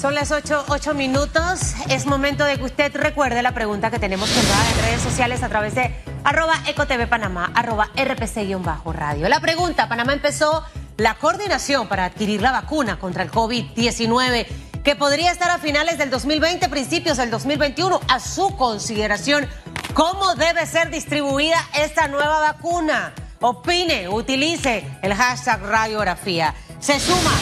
[0.00, 1.74] Son las 8, 8 minutos.
[1.88, 5.48] Es momento de que usted recuerde la pregunta que tenemos colgada en redes sociales a
[5.48, 7.12] través de arroba ecotv
[7.54, 9.28] arroba rpc-radio.
[9.28, 10.64] La pregunta, Panamá empezó
[10.98, 14.46] la coordinación para adquirir la vacuna contra el COVID-19
[14.84, 18.00] que podría estar a finales del 2020, principios del 2021.
[18.06, 19.48] A su consideración,
[19.94, 23.14] ¿cómo debe ser distribuida esta nueva vacuna?
[23.40, 26.54] Opine, utilice el hashtag radiografía.
[26.78, 27.32] Se suma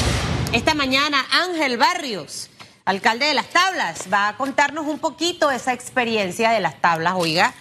[0.57, 2.49] esta mañana Ángel Barrios,
[2.87, 7.13] alcalde de Las Tablas, va a contarnos un poquito esa experiencia de Las Tablas.
[7.19, 7.53] Oiga,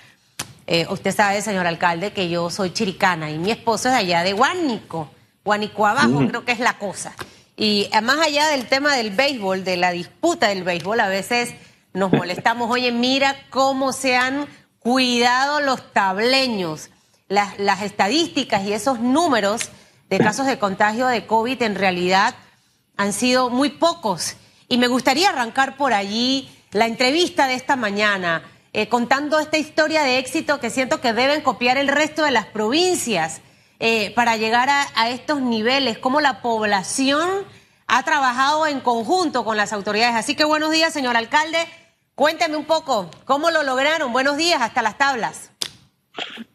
[0.65, 4.31] eh, usted sabe, señor alcalde, que yo soy chiricana y mi esposo es allá de
[4.31, 5.09] Guánico,
[5.43, 7.13] Guánico abajo, creo que es la cosa.
[7.57, 11.53] Y eh, más allá del tema del béisbol, de la disputa del béisbol, a veces
[11.91, 12.71] nos molestamos.
[12.71, 14.47] Oye, mira cómo se han
[14.79, 16.91] cuidado los tableños,
[17.27, 19.63] las, las estadísticas y esos números
[20.09, 22.35] de casos de contagio de COVID en realidad
[22.97, 24.35] han sido muy pocos.
[24.67, 30.03] Y me gustaría arrancar por allí la entrevista de esta mañana, eh, contando esta historia
[30.03, 33.41] de éxito que siento que deben copiar el resto de las provincias
[33.79, 37.29] eh, para llegar a, estos niveles, cómo la población
[37.87, 40.15] ha trabajado en conjunto con las autoridades.
[40.15, 41.57] Así que buenos días, señor alcalde.
[42.15, 44.11] Cuénteme un poco, ¿cómo lo lograron?
[44.11, 45.51] Buenos días, hasta las tablas.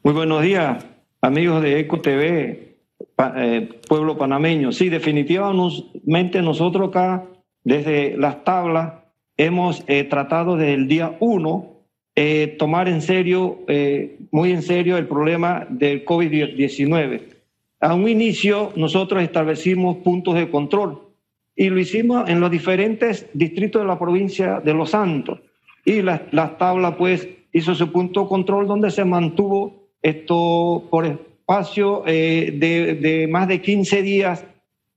[0.03, 0.84] Muy buenos días,
[1.20, 2.70] amigos de ECO TV,
[3.37, 4.73] eh, pueblo panameño.
[4.73, 7.27] Sí, definitivamente nosotros acá,
[7.65, 8.95] desde las tablas,
[9.37, 11.67] hemos eh, tratado desde el día uno
[12.17, 13.61] eh, tomar en serio,
[14.31, 17.23] muy en serio, el problema del COVID-19.
[17.81, 21.01] A un inicio, nosotros establecimos puntos de control
[21.57, 25.41] y lo hicimos en los diferentes distritos de la provincia de Los Santos.
[25.85, 31.30] Y las la tablas, pues, hizo su punto de control donde se mantuvo esto por
[31.51, 34.45] espacio eh, de, más de 15 días,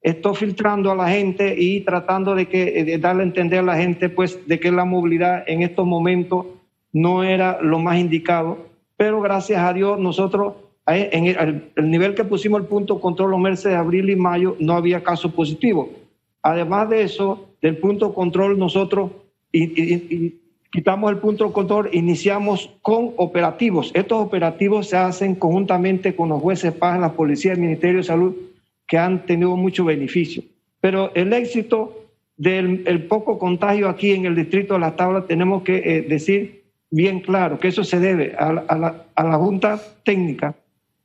[0.03, 3.75] estoy filtrando a la gente y tratando de, que, de darle a entender a la
[3.75, 6.45] gente pues, de que la movilidad en estos momentos
[6.91, 10.53] no era lo más indicado, pero gracias a Dios nosotros,
[10.85, 14.55] eh, en el, nivel que pusimos el punto control los meses de abril y mayo,
[14.59, 15.87] no había casos positivos.
[16.43, 19.09] Además de eso, del punto control nosotros
[19.51, 20.35] y,
[20.73, 23.91] quitamos el punto de control, iniciamos con operativos.
[23.93, 28.03] Estos operativos se hacen conjuntamente con los jueces de paz, la policía, el Ministerio de
[28.03, 28.35] Salud,
[28.87, 30.41] que han tenido mucho beneficio.
[30.81, 32.07] Pero el éxito
[32.37, 37.19] del poco contagio aquí en el distrito de Las Tablas, tenemos que eh, decir bien
[37.19, 40.55] claro que eso se debe a, la, a la Junta Técnica,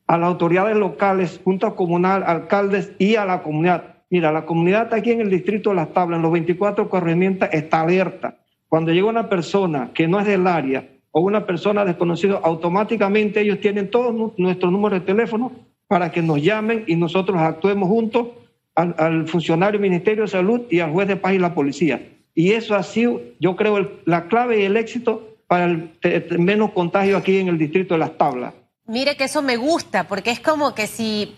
[0.06, 3.96] a las autoridades locales, Junta Comunal, alcaldes y a la comunidad.
[4.08, 7.82] Mira, la comunidad aquí en el distrito de Las Tablas, en los 24 corregimientos, está
[7.82, 13.40] alerta cuando llega una persona que no es del área o una persona desconocida, automáticamente
[13.40, 15.52] ellos tienen todos nuestros números de teléfono
[15.86, 18.28] para que nos llamen y nosotros actuemos juntos
[18.74, 22.12] al, funcionario del Ministerio de Salud y al juez de paz y la policía.
[22.34, 25.90] Y eso ha sido, yo creo, la clave y el éxito para el
[26.38, 28.54] menos contagio aquí en el distrito de Las Tablas.
[28.86, 31.34] Mire que eso me gusta, porque es como que si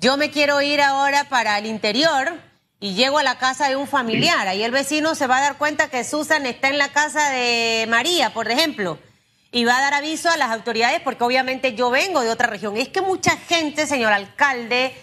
[0.00, 2.32] yo me quiero ir ahora para el interior,
[2.80, 4.48] y llego a la casa de un familiar.
[4.48, 7.86] Ahí el vecino se va a dar cuenta que Susan está en la casa de
[7.88, 8.98] María, por ejemplo,
[9.52, 12.78] y va a dar aviso a las autoridades porque obviamente yo vengo de otra región.
[12.78, 14.94] Es que mucha gente, señor alcalde,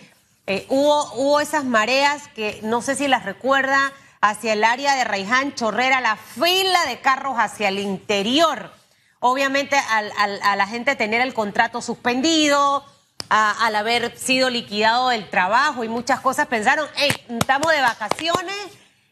[0.47, 5.03] eh, hubo, hubo esas mareas que no sé si las recuerda hacia el área de
[5.03, 8.71] Raiján, Chorrera, la fila de carros hacia el interior.
[9.19, 12.85] Obviamente a la gente tener el contrato suspendido,
[13.29, 18.55] al haber sido liquidado el trabajo y muchas cosas, pensaron, estamos de vacaciones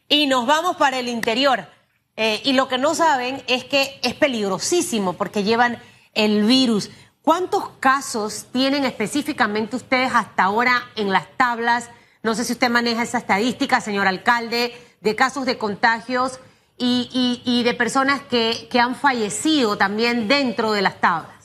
[0.08, 1.68] y nos vamos para el interior.
[2.16, 5.78] Eh, y lo que no saben es que es peligrosísimo porque llevan
[6.14, 6.90] el virus.
[7.20, 11.90] ¿Cuántos casos tienen específicamente ustedes hasta ahora en las tablas?
[12.22, 16.40] No sé si usted maneja esa estadística, señor alcalde, de casos de contagios
[16.78, 21.35] y, de personas que han fallecido también dentro de las tablas.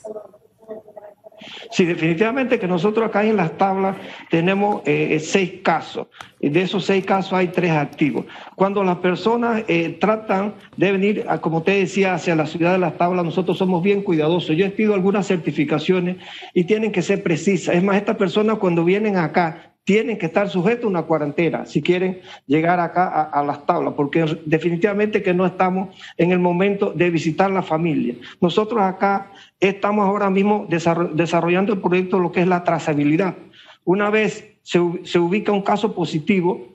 [1.72, 3.96] Sí, definitivamente que nosotros acá en las tablas
[4.28, 6.06] tenemos eh, seis casos.
[6.38, 8.26] De esos seis casos hay tres activos.
[8.56, 12.98] Cuando las personas eh, tratan de venir, como te decía, hacia la ciudad de las
[12.98, 14.54] tablas, nosotros somos bien cuidadosos.
[14.54, 16.16] Yo he pido algunas certificaciones
[16.52, 17.74] y tienen que ser precisas.
[17.74, 21.82] Es más, estas personas cuando vienen acá tienen que estar sujetos a una cuarentena si
[21.82, 27.10] quieren llegar acá a, las tablas, porque definitivamente que no estamos en el momento de
[27.10, 28.14] visitar la familia.
[28.40, 33.34] Nosotros acá estamos ahora mismo desarrollando el proyecto de lo que es la trazabilidad.
[33.84, 36.68] Una vez se, ubica un caso positivo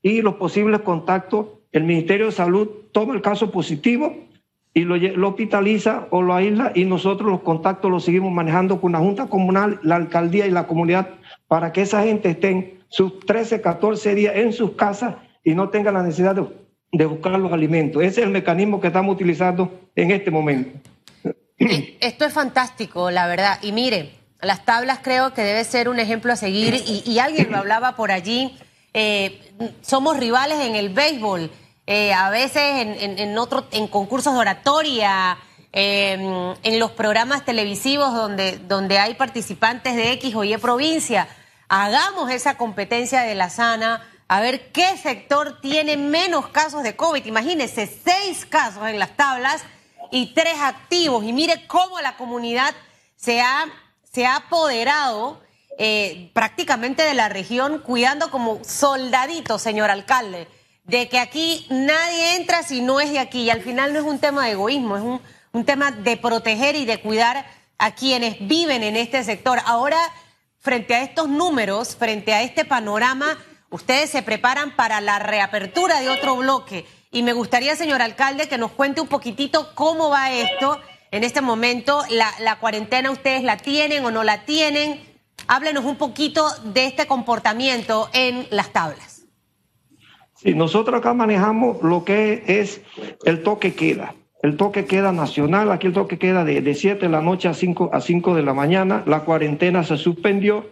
[0.00, 4.14] y los posibles contactos, el Ministerio de Salud toma el caso positivo
[4.74, 8.98] y lo, hospitaliza o lo aísla y nosotros los contactos los seguimos manejando con la
[8.98, 11.08] Junta Comunal, la Alcaldía y la comunidad
[11.52, 15.92] para que esa gente esté sus 13, 14 días en sus casas y no tenga
[15.92, 18.02] la necesidad de buscar los alimentos.
[18.02, 20.78] Ese es el mecanismo que estamos utilizando en este momento.
[21.58, 23.58] Eh, esto es fantástico, la verdad.
[23.60, 27.58] Y mire, las tablas creo que debe ser un ejemplo a seguir y, alguien lo
[27.58, 28.56] hablaba por allí.
[28.94, 29.38] Eh,
[29.82, 31.50] somos rivales en el béisbol,
[31.86, 35.36] eh, a veces en, en, otro, en concursos de oratoria,
[35.74, 41.28] en los programas televisivos donde, donde hay participantes de X o Y provincia.
[41.74, 47.24] Hagamos esa competencia de la sana a ver qué sector tiene menos casos de COVID.
[47.24, 49.64] Imagínense, seis casos en las tablas
[50.10, 51.24] y tres activos.
[51.24, 52.74] Y mire cómo la comunidad
[53.16, 53.64] se ha,
[54.02, 55.40] se ha apoderado
[55.78, 60.48] eh, prácticamente de la región, cuidando como soldadito, señor alcalde,
[60.84, 63.44] de que aquí nadie entra si no es de aquí.
[63.44, 65.22] Y al final no es un tema de egoísmo, es un,
[65.52, 67.46] un tema de proteger y de cuidar
[67.78, 69.58] a quienes viven en este sector.
[69.64, 69.96] Ahora,
[70.62, 73.36] frente a estos números, frente a este panorama,
[73.72, 76.84] Ustedes se preparan para la reapertura de otro bloque.
[77.10, 80.78] Y me gustaría, señor alcalde, que nos cuente un poquitito cómo va esto
[81.10, 82.02] en este momento.
[82.10, 85.00] La, cuarentena, ¿ustedes la tienen o no la tienen?
[85.48, 89.24] Háblenos un poquito de este comportamiento en las tablas.
[90.34, 92.82] Sí, nosotros acá manejamos lo que es
[93.24, 94.14] el toque queda.
[94.42, 97.54] El toque queda nacional, aquí el toque queda de, de 7 de la noche a
[97.54, 99.02] 5, a 5 de la mañana.
[99.06, 100.66] La cuarentena se suspendió,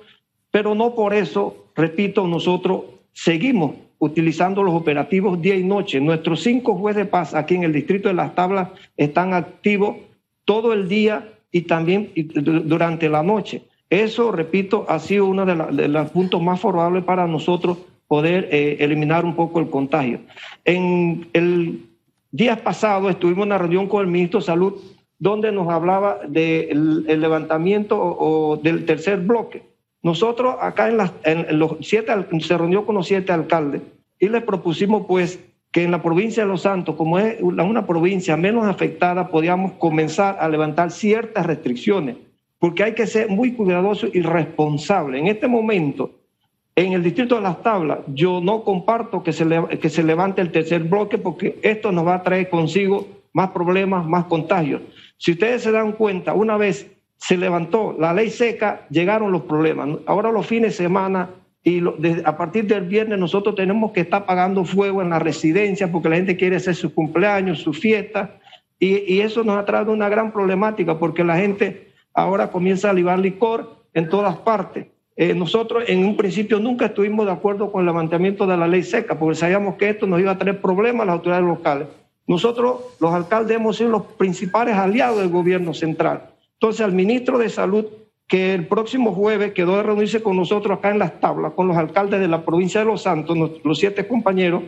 [0.50, 2.82] pero no por eso Repito, nosotros
[3.12, 5.98] seguimos utilizando los operativos día y noche.
[5.98, 8.68] Nuestros cinco jueces de paz aquí en el distrito de Las Tablas
[8.98, 9.96] están activos
[10.44, 13.62] todo el día y también durante la noche.
[13.88, 19.24] Eso, repito, ha sido uno de, los puntos más favorables para nosotros poder eh, eliminar
[19.24, 20.20] un poco el contagio.
[20.66, 21.86] En el
[22.30, 24.80] día pasado estuvimos en una reunión con el ministro de Salud
[25.18, 29.62] donde nos hablaba del levantamiento o del tercer bloque.
[30.02, 33.82] Nosotros acá en, en los siete, se reunió con los siete alcaldes
[34.18, 35.38] y les propusimos pues
[35.72, 40.36] que en la provincia de Los Santos, como es una provincia menos afectada, podíamos comenzar
[40.40, 42.16] a levantar ciertas restricciones,
[42.58, 45.18] porque hay que ser muy cuidadoso y responsable.
[45.18, 46.10] En este momento,
[46.86, 49.46] en el distrito de Las Tablas, yo no comparto que se,
[49.80, 54.06] que se levante el tercer bloque porque esto nos va a traer consigo más problemas,
[54.06, 54.82] más contagios.
[55.18, 59.88] Si ustedes se dan cuenta, una vez se levantó la ley seca, llegaron los problemas.
[60.06, 61.30] Ahora los fines de semana
[61.62, 61.82] y
[62.24, 66.16] a partir del viernes nosotros tenemos que estar pagando fuego en la residencia porque la
[66.16, 68.38] gente quiere hacer su cumpleaños, su fiesta,
[68.78, 73.18] y, eso nos ha traído una gran problemática porque la gente ahora comienza a libar
[73.18, 74.86] licor en todas partes.
[75.16, 78.82] Eh, nosotros en un principio nunca estuvimos de acuerdo con el levantamiento de la ley
[78.82, 81.88] seca porque sabíamos que esto nos iba a traer problemas a las autoridades locales.
[82.26, 86.30] Nosotros, los alcaldes, hemos sido los principales aliados del gobierno central.
[86.54, 87.86] Entonces, al ministro de Salud,
[88.30, 91.76] que el próximo jueves quedó de reunirse con nosotros acá en las tablas, con los
[91.76, 94.62] alcaldes de la provincia de Los Santos, los siete compañeros,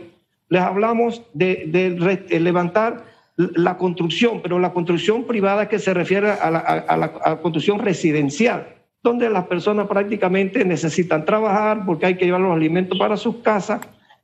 [0.49, 3.05] les hablamos de, levantar
[3.37, 8.67] la construcción, pero la construcción privada que se refiere a la, construcción residencial,
[9.03, 13.81] donde las personas prácticamente necesitan trabajar porque hay que llevar los alimentos para sus casas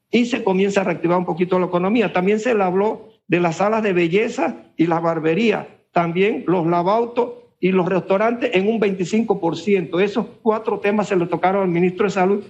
[0.09, 2.13] y se comienza a reactivar un poquito la economía.
[2.13, 7.33] También se le habló de las salas de belleza y la barbería, también los lavautos
[7.59, 10.01] y los restaurantes en un 25%.
[10.01, 12.43] Esos cuatro temas se le tocaron al ministro de Salud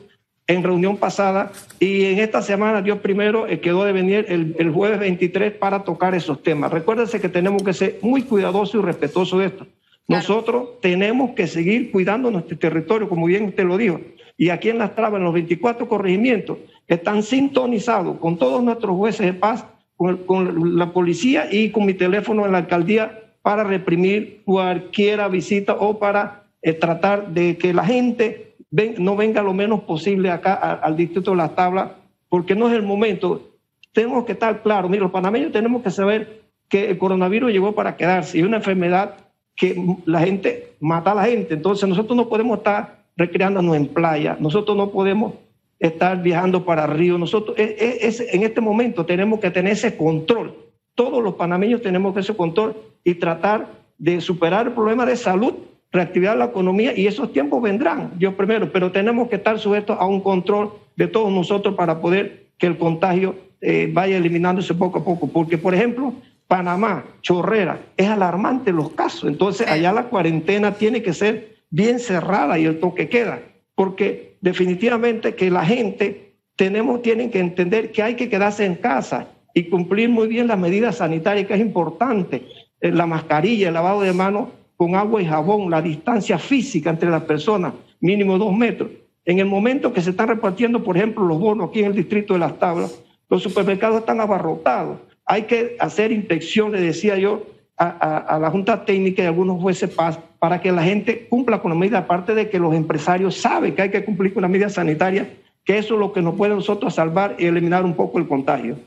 [0.48, 5.00] en reunión pasada y en esta semana Dios primero eh, quedó de venir el, jueves
[5.00, 6.72] 23 para tocar esos temas.
[6.72, 9.68] Recuérdense que tenemos que ser muy cuidadosos y respetuosos de esto.
[10.10, 14.02] Nosotros tenemos que seguir cuidando nuestro territorio, como bien usted lo dijo.
[14.38, 19.28] Y aquí en Las Trabas, en los 24 corregimientos, están sintonizados con todos nuestros jueces
[19.28, 19.66] de paz,
[19.98, 26.00] con la policía y con mi teléfono en la alcaldía para reprimir cualquiera visita o
[26.00, 28.56] para eh, tratar de que la gente
[28.98, 31.92] no venga lo menos posible acá al distrito de las tablas,
[32.30, 33.50] porque no es el momento.
[33.92, 37.96] Tenemos que estar claros, mira, los panameños tenemos que saber que el coronavirus llegó para
[37.98, 39.16] quedarse y una enfermedad
[39.60, 39.76] que
[40.06, 41.54] la gente mata a la gente.
[41.54, 45.34] Entonces nosotros no podemos estar recreándonos en playa, nosotros no podemos
[45.78, 50.54] estar viajando para río, nosotros en este momento tenemos que tener ese control
[51.00, 52.76] todos los panameños tenemos ese control
[53.06, 55.54] y tratar de superar el problema de salud,
[55.94, 60.06] reactivar la economía y esos tiempos vendrán, Dios primero, pero tenemos que estar sujetos a
[60.06, 65.06] un control de todos nosotros para poder que el contagio eh, vaya eliminándose poco a
[65.06, 65.28] poco.
[65.28, 66.16] Porque, por ejemplo,
[66.50, 69.30] Panamá, Chorrera, es alarmante los casos.
[69.30, 73.40] Entonces, allá la cuarentena tiene que ser bien cerrada y el toque queda.
[73.76, 79.28] Porque definitivamente que la gente tenemos, tienen que entender que hay que quedarse en casa
[79.54, 82.48] y cumplir muy bien las medidas sanitarias, que es importante,
[82.82, 87.12] eh, la mascarilla, el lavado de manos con agua y jabón, la distancia física entre
[87.12, 88.90] las personas, mínimo dos metros.
[89.24, 92.34] En el momento que se están repartiendo, por ejemplo, los bonos aquí en el distrito
[92.34, 94.98] de Las Tablas, Los supermercados están abarrotados.
[95.32, 97.46] Hay que hacer inspecciones, decía yo,
[97.78, 99.92] a, la Junta Técnica y a algunos jueces
[100.40, 103.84] para que la gente cumpla con la medida, aparte de que los empresarios saben que
[103.84, 105.30] hay que cumplir con la medida sanitaria,
[105.64, 108.80] que eso es lo que nos puede nosotros salvar y eliminar un poco el contagio.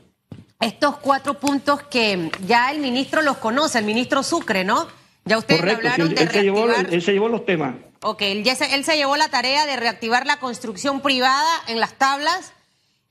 [0.59, 4.87] Estos cuatro puntos que ya el ministro los conoce, el ministro Sucre, ¿no?
[5.23, 7.75] Ya ustedes hablaron de él, se llevó, él se llevó los temas.
[8.01, 11.93] Ok, él, se, él se llevó la tarea de reactivar la construcción privada en las
[11.93, 12.51] tablas,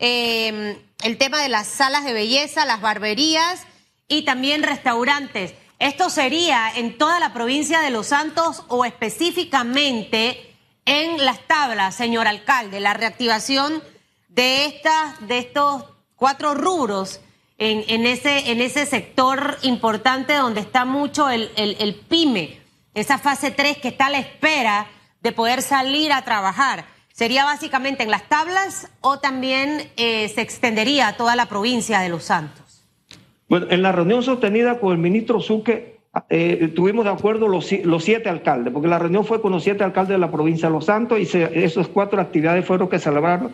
[0.02, 3.62] eh, el tema de las salas de belleza, las barberías
[4.08, 5.54] y también restaurantes.
[5.78, 10.54] ¿Esto sería en toda la provincia de Los Santos o específicamente
[10.86, 13.80] en las tablas, señor alcalde, la reactivación
[14.28, 15.84] de, estas, de estos
[16.16, 17.20] cuatro rubros
[17.58, 22.60] en, ese, en ese sector importante donde está mucho el, el, pyme,
[22.92, 24.90] esa fase 3 que está a la espera
[25.20, 26.91] de poder salir a trabajar?
[27.12, 32.08] ¿Sería básicamente en las tablas o también eh, se extendería a toda la provincia de
[32.08, 32.84] Los Santos?
[33.48, 36.00] Bueno, en la reunión sostenida con el ministro Suque,
[36.30, 40.14] eh, tuvimos de acuerdo los, siete alcaldes, porque la reunión fue con los siete alcaldes
[40.14, 43.52] de la provincia de Los Santos y esas cuatro actividades fueron que celebraron.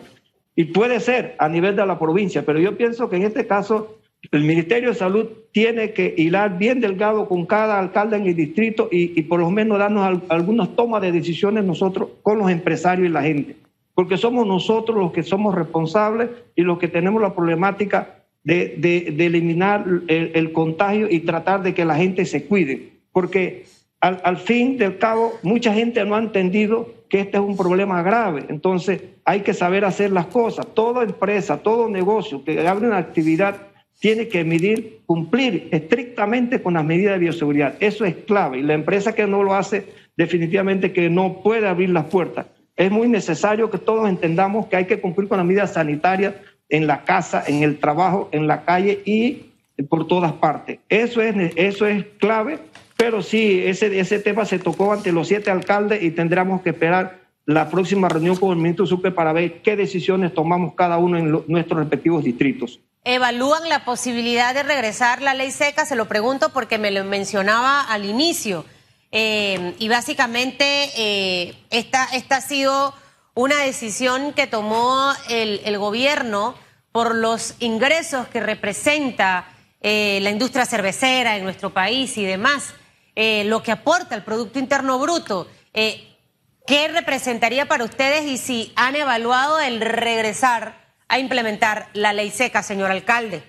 [0.55, 3.98] Y puede ser a nivel de la provincia, pero yo pienso que en este caso
[4.31, 8.87] el Ministerio de Salud tiene que hilar bien delgado con cada alcalde en el distrito
[8.91, 13.23] y, por lo menos darnos algunas tomas de decisiones nosotros con los empresarios y la
[13.23, 13.55] gente,
[13.95, 19.85] porque somos nosotros los que somos responsables y los que tenemos la problemática de, eliminar
[20.07, 22.89] el, contagio y tratar de que la gente se cuide.
[23.11, 23.65] Porque
[23.99, 28.01] al, al, fin del cabo, mucha gente no ha entendido que este es un problema
[28.01, 28.45] grave.
[28.49, 30.67] Entonces, hay que saber hacer las cosas.
[30.73, 33.68] Toda empresa, todo negocio que abre una actividad
[33.99, 37.75] tiene que medir, cumplir estrictamente con las medidas de bioseguridad.
[37.79, 38.59] Eso es clave.
[38.59, 42.47] Y la empresa que no lo hace, definitivamente que no puede abrir las puertas.
[42.77, 46.33] Es muy necesario que todos entendamos que hay que cumplir con las medidas sanitarias
[46.69, 49.47] en la casa, en el trabajo, en la calle y
[49.89, 50.79] por todas partes.
[50.87, 52.59] Eso es, eso es clave,
[52.95, 57.19] pero sí, ese, ese tema se tocó ante los siete alcaldes y tendremos que esperar
[57.45, 61.43] la próxima reunión con el ministro Supe para ver qué decisiones tomamos cada uno en
[61.47, 62.79] nuestros respectivos distritos.
[63.05, 65.85] ¿Evalúan la posibilidad de regresar la ley seca?
[65.85, 68.65] Se lo pregunto porque me lo mencionaba al inicio.
[69.11, 72.93] Eh, y básicamente eh, esta, esta ha sido
[73.33, 76.55] una decisión que tomó el, gobierno
[76.91, 79.47] por los ingresos que representa
[79.81, 82.73] eh, la industria cervecera en nuestro país y demás,
[83.15, 85.47] lo que aporta el Producto Interno Bruto.
[85.73, 92.63] ¿Qué representaría para ustedes y si han evaluado el regresar a implementar la ley seca,
[92.63, 93.41] señor alcalde?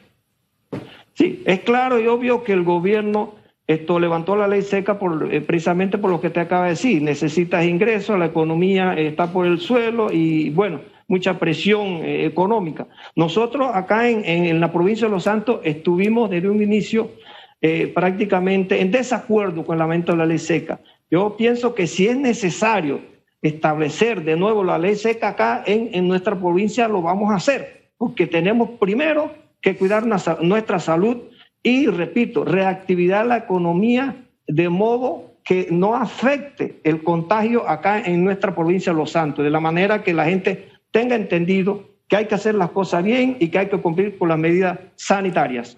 [1.15, 3.35] Sí, es claro y obvio que el gobierno
[3.71, 4.99] esto levantó la ley seca
[5.31, 7.03] eh, precisamente por lo que te acaba de decir.
[7.03, 12.89] Necesitas ingresos, la economía está por el suelo y, bueno, mucha presión eh, económica.
[13.15, 17.13] Nosotros acá en, la provincia de Los Santos estuvimos desde un inicio
[17.61, 20.81] eh, prácticamente en desacuerdo con el lamento de la ley seca.
[21.09, 23.01] Yo pienso que si es necesario
[23.43, 27.91] establecer de nuevo la ley seca acá en, en nuestra provincia, lo vamos a hacer,
[27.97, 31.19] porque tenemos primero que cuidar nuestra salud
[31.63, 34.17] y, repito, reactividad la economía
[34.47, 39.51] de modo que no afecte el contagio acá en nuestra provincia de Los Santos, de
[39.51, 43.49] la manera que la gente tenga entendido que hay que hacer las cosas bien y
[43.49, 45.77] que hay que cumplir con las medidas sanitarias.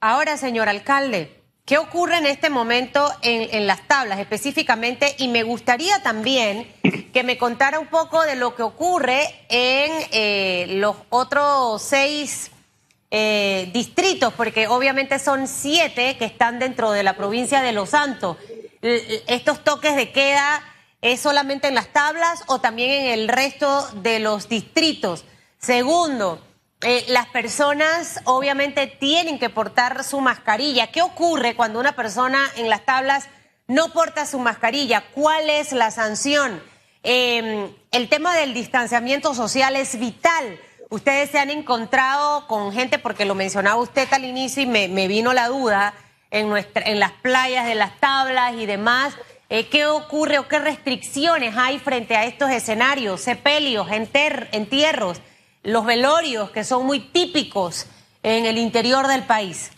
[0.00, 1.30] Ahora, señor alcalde,
[1.64, 5.14] ¿qué ocurre en este momento en, las tablas específicamente?
[5.18, 6.66] Y me gustaría también
[7.12, 12.50] que me contara un poco de lo que ocurre en eh, los otros seis
[13.10, 18.36] eh, distritos, porque obviamente son siete que están dentro de la provincia de Los Santos.
[18.80, 20.62] ¿Estos toques de queda
[21.02, 25.24] es solamente en las tablas o también en el resto de los distritos?
[25.58, 26.42] Segundo,
[26.82, 30.88] eh, las personas obviamente tienen que portar su mascarilla.
[30.88, 33.28] ¿Qué ocurre cuando una persona en las tablas
[33.66, 35.04] no porta su mascarilla?
[35.14, 36.62] ¿Cuál es la sanción?
[37.02, 40.58] Em, el tema del distanciamiento social es vital
[40.92, 45.32] Ustedes se han encontrado con gente, porque lo mencionaba usted al inicio y me, vino
[45.32, 45.94] la duda,
[46.30, 49.14] en, nuestra, en las playas de las tablas y demás.
[49.48, 53.22] Eh, ¿Qué ocurre o qué restricciones hay frente a estos escenarios?
[53.22, 55.22] Sepelios, entierros,
[55.62, 57.86] los velorios, que son muy típicos
[58.22, 59.70] en el interior del país.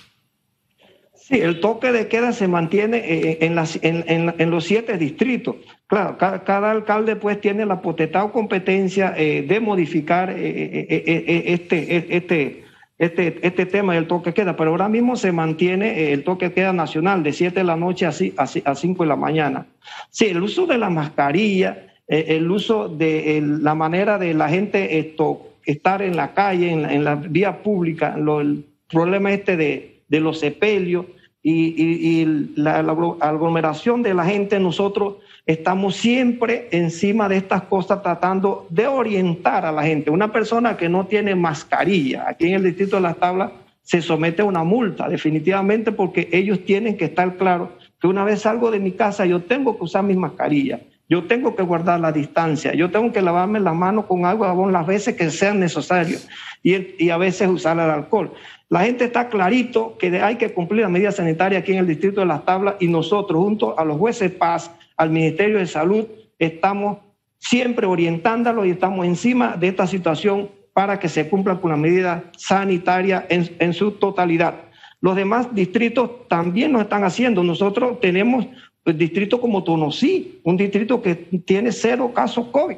[1.14, 5.57] Sí, el toque de queda se mantiene eh, en, las, en, los siete distritos.
[5.87, 12.64] Claro, cada, alcalde pues tiene la potestad o competencia eh, de modificar eh, este, este,
[12.99, 16.55] este, este tema del toque de queda, pero ahora mismo se mantiene el toque de
[16.55, 19.67] queda nacional de 7 de la noche a, a 5 de la mañana.
[20.11, 25.54] Sí, el uso de la mascarilla, el uso de la manera de la gente esto
[25.66, 31.06] estar en la calle, en la, vía pública, el problema este de, de los sepelios
[31.47, 32.25] y,
[32.56, 32.78] la,
[33.21, 39.73] aglomeración de la gente, nosotros estamos siempre encima de estas cosas tratando de orientar a
[39.73, 40.11] la gente.
[40.11, 43.52] Una persona que no tiene mascarilla aquí en el distrito de Las Tablas
[43.83, 47.68] se somete a una multa, definitivamente, porque ellos tienen que estar claros
[48.00, 51.55] que una vez salgo de mi casa yo tengo que usar mis mascarillas, yo tengo
[51.55, 55.17] que guardar la distancia, yo tengo que lavarme las manos con agua jabón las veces
[55.17, 56.29] que sean necesarios
[56.63, 58.33] y, y a veces usar el alcohol.
[58.69, 62.21] La gente está clarito que hay que cumplir las medidas sanitarias aquí en el distrito
[62.21, 66.07] de Las Tablas y nosotros, junto a los jueces paz, al Ministerio de Salud,
[66.39, 66.99] estamos
[67.39, 72.25] siempre orientándolo y estamos encima de esta situación para que se cumpla con la medida
[72.37, 74.55] sanitaria en, su totalidad.
[75.01, 77.45] Los demás distritos también lo están haciendo.
[77.45, 78.47] Nosotros tenemos
[78.85, 82.76] el distrito como Tonosí, un distrito que tiene cero casos COVID.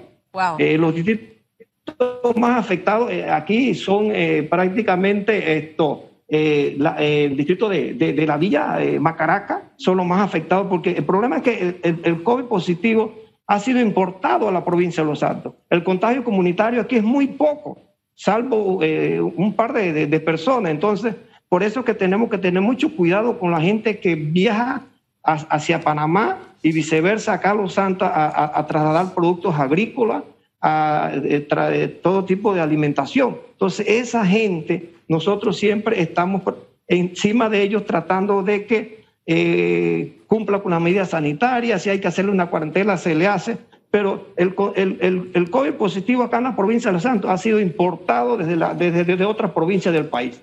[0.58, 8.36] Eh, los distritos más afectados eh, aquí son eh, prácticamente esto, el distrito de, la
[8.36, 13.14] Villa Macaraca, son los más afectados porque el problema es que el, el COVID positivo
[13.46, 15.54] ha sido importado a la provincia de Los Santos.
[15.70, 17.78] El contagio comunitario aquí es muy poco,
[18.14, 20.72] salvo eh, un par de, personas.
[20.72, 21.14] Entonces,
[21.48, 24.82] por eso que tenemos que tener mucho cuidado con la gente que viaja
[25.26, 30.22] hacia Panamá y viceversa acá a Los Santos a, trasladar productos agrícolas,
[30.60, 31.12] a,
[32.02, 33.38] todo tipo de alimentación.
[33.52, 36.42] Entonces, esa gente, nosotros siempre estamos
[36.88, 42.08] encima de ellos tratando de que eh, cumpla con las medidas sanitarias, si hay que
[42.08, 43.58] hacerle una cuarentena, se le hace,
[43.90, 47.60] pero el, el, el, COVID positivo acá en la provincia de Los Santos ha sido
[47.60, 50.40] importado desde, la, desde, desde otras provincias del país.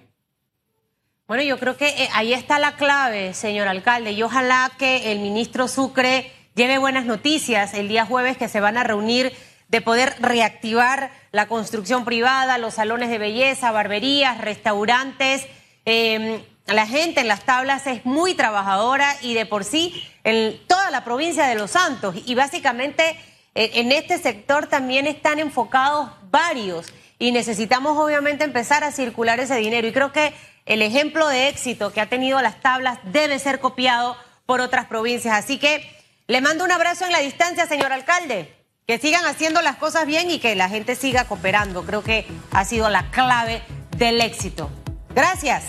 [1.26, 5.20] Bueno, yo creo que eh, ahí está la clave, señor alcalde, y ojalá que el
[5.20, 9.32] ministro Sucre lleve buenas noticias el día jueves que se van a reunir
[9.70, 15.48] de poder reactivar la construcción privada, los salones de belleza, barberías, restaurantes.
[15.86, 20.92] Eh, la gente en las tablas es muy trabajadora y de por sí en toda
[20.92, 22.16] la provincia de Los Santos.
[22.26, 23.18] Y básicamente
[23.56, 29.56] eh, en este sector también están enfocados varios y necesitamos obviamente empezar a circular ese
[29.56, 29.88] dinero.
[29.88, 30.34] Y creo que
[30.66, 35.36] el ejemplo de éxito que ha tenido las tablas debe ser copiado por otras provincias.
[35.36, 35.90] Así que
[36.28, 38.54] le mando un abrazo en la distancia, señor alcalde.
[38.88, 41.84] Que sigan haciendo las cosas bien y que la gente siga cooperando.
[41.84, 43.62] Creo que ha sido la clave
[43.98, 44.70] del éxito.
[45.16, 45.64] Gracias.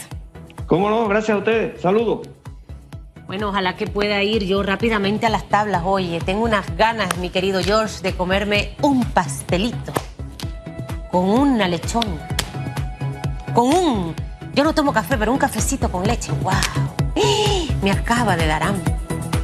[0.66, 1.07] ¿Cómo no?
[1.07, 1.80] Gracias a ustedes.
[1.80, 2.28] Saludos.
[3.26, 5.83] Bueno, ojalá que pueda ir yo rápidamente a las tablas.
[5.85, 9.92] Oye, tengo unas ganas, mi querido George, de comerme un pastelito
[11.14, 12.18] con una lechón.
[13.55, 14.16] Con un.
[14.53, 16.33] Yo no tomo café, pero un cafecito con leche.
[16.42, 16.53] ¡Wow!
[17.83, 18.96] Me acaba de dar hambre.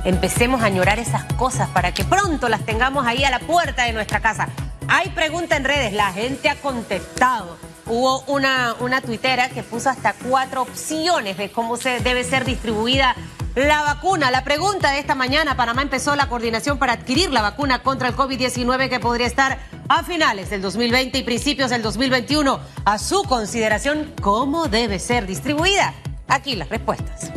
[0.02, 3.92] Empecemos a añorar esas cosas para que pronto las tengamos ahí a la puerta de
[3.92, 4.48] nuestra casa.
[4.88, 7.56] Hay pregunta en redes, la gente ha contestado.
[7.86, 13.14] Hubo una, una tuitera que puso hasta cuatro opciones de cómo se debe ser distribuida
[13.54, 14.32] la vacuna.
[14.32, 18.16] La pregunta de esta mañana, Panamá empezó la coordinación para adquirir la vacuna contra el
[18.16, 19.58] COVID-19 que podría estar
[19.90, 22.60] a finales del 2020 y principios del 2021.
[22.84, 25.92] A su consideración, ¿cómo debe ser distribuida?
[26.28, 27.32] Aquí las respuestas.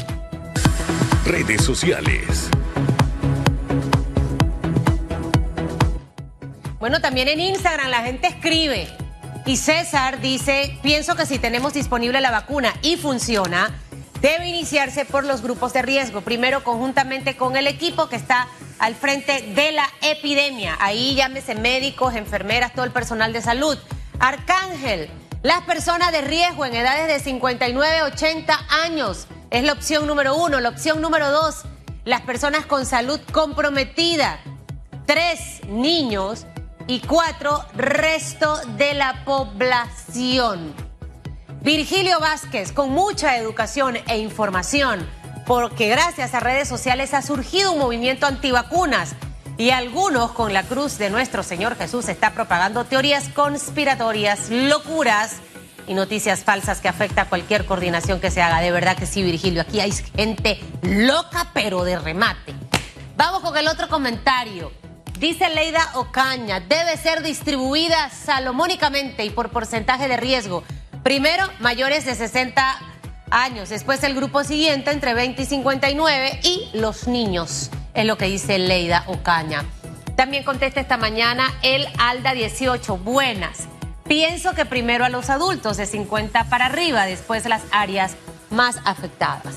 [1.26, 2.50] Redes sociales.
[6.80, 8.88] Bueno, también en Instagram la gente escribe.
[9.48, 13.72] Y César dice, pienso que si tenemos disponible la vacuna y funciona,
[14.24, 16.22] debe iniciarse por los grupos de riesgo.
[16.22, 18.48] Primero, conjuntamente con el equipo que está
[18.80, 20.78] al frente de la epidemia.
[20.80, 23.78] Ahí llámese médicos, enfermeras, todo el personal de salud.
[24.20, 25.10] Arcángel,
[25.42, 29.28] las personas de riesgo en edades de 59 a 80 años.
[29.52, 30.62] Es la opción número uno.
[30.62, 31.64] La opción número dos,
[32.06, 34.40] las personas con salud comprometida.
[35.06, 36.46] Tres, niños
[36.88, 40.93] y cuatro, resto de la población.
[41.64, 45.08] Virgilio Vázquez, con mucha educación e información,
[45.46, 49.16] porque gracias a redes sociales ha surgido un movimiento antivacunas
[49.58, 55.38] y algunos con la cruz de nuestro Señor Jesús está propagando teorías conspiratorias, locuras
[55.88, 58.60] y noticias falsas que afecta a cualquier coordinación que se haga.
[58.60, 62.54] De verdad que sí, Virgilio, aquí hay gente loca pero de remate.
[63.16, 64.74] Vamos con el otro comentario.
[65.18, 70.66] Dice Leida Ocaña, debe ser distribuida salomónicamente y por porcentaje de riesgo.
[71.04, 72.80] Primero, mayores de 60
[73.30, 73.70] años.
[73.70, 76.40] Después, el grupo siguiente, entre 20 y 59.
[76.44, 79.66] Y los niños, es lo que dice Leida Ocaña.
[80.16, 82.98] También contesta esta mañana el Alda 18.
[82.98, 83.68] Buenas.
[84.08, 88.16] Pienso que primero a los adultos de 50 para arriba, después las áreas
[88.50, 89.56] más afectadas.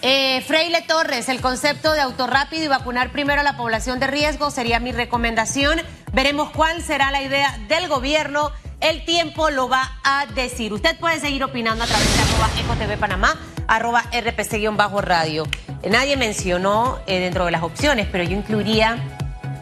[0.00, 4.50] Eh, Freile Torres, el concepto de autorrápido y vacunar primero a la población de riesgo
[4.50, 5.80] sería mi recomendación.
[6.12, 8.52] Veremos cuál será la idea del gobierno.
[8.80, 10.72] El tiempo lo va a decir.
[10.72, 13.36] Usted puede seguir opinando a través de arroba EcoTV Panamá,
[13.66, 15.44] arroba RPC-radio.
[15.90, 18.98] Nadie mencionó eh, dentro de las opciones, pero yo incluiría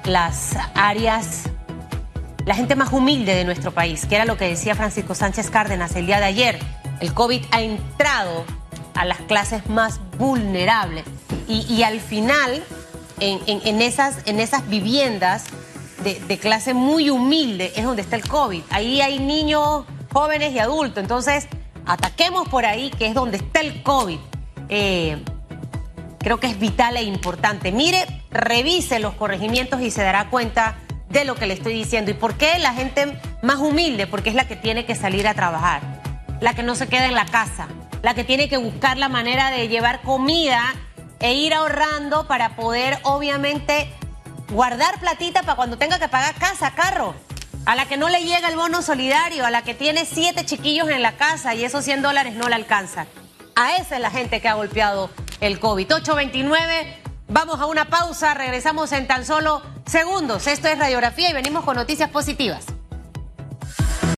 [0.05, 1.45] las áreas,
[2.45, 5.97] la gente más humilde de nuestro país, que era lo que decía Francisco Sánchez Cárdenas
[5.97, 6.59] el día de ayer.
[7.01, 8.45] El COVID ha entrado
[8.95, 11.05] a las clases más vulnerables.
[11.49, 12.65] Y, al final,
[13.21, 15.45] en, esas, en esas viviendas
[16.03, 18.63] de, clase muy humilde es donde está el COVID.
[18.71, 21.03] Ahí hay niños, jóvenes y adultos.
[21.03, 21.49] Entonces,
[21.85, 24.19] ataquemos por ahí, que es donde está el COVID.
[24.69, 25.23] Eh,
[26.19, 27.73] creo que es vital e importante.
[27.73, 30.77] Mire, revise los corregimientos y se dará cuenta
[31.09, 32.11] de lo que le estoy diciendo.
[32.11, 34.07] ¿Y por qué la gente más humilde?
[34.07, 35.81] Porque es la que tiene que salir a trabajar,
[36.41, 37.69] la que no se queda en la casa
[38.07, 40.63] la que tiene que buscar la manera de llevar comida
[41.19, 43.91] e ir ahorrando para poder, obviamente,
[44.51, 47.15] guardar platita para cuando tenga que pagar casa, carro.
[47.65, 50.89] A la que no le llega el bono solidario, a la que tiene siete chiquillos
[50.89, 53.09] en la casa y esos 100 dólares no le alcanzan.
[53.57, 55.95] A esa es la gente que ha golpeado el COVID.
[55.95, 60.47] 829, vamos a una pausa, regresamos en tan solo segundos.
[60.47, 62.67] Esto es radiografía y venimos con noticias positivas.